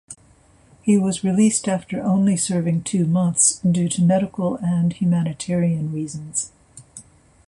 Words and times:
He 0.81 0.97
was 0.97 1.23
released 1.23 1.67
after 1.67 2.01
only 2.01 2.35
serving 2.35 2.81
two 2.81 3.05
months 3.05 3.59
due 3.59 3.87
to 3.89 4.01
medical 4.01 4.55
and 4.55 4.91
humanitarian 4.93 5.93
reasons. 5.93 6.51